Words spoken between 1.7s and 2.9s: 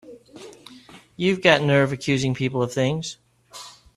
accusing people of